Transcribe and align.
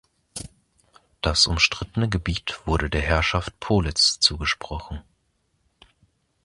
Das 1.21 1.45
umstrittene 1.45 2.09
Gebiet 2.09 2.61
wurde 2.65 2.89
der 2.89 3.03
Herrschaft 3.03 3.59
Politz 3.59 4.19
zugesprochen. 4.19 5.03